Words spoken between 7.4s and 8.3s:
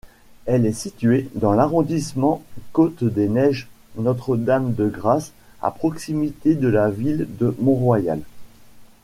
Mont-Royal.